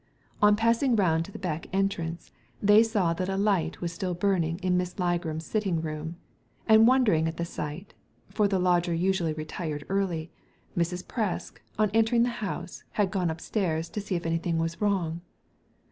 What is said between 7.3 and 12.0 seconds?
the sight— for the lodger usually retired early— Mrs. Presk, on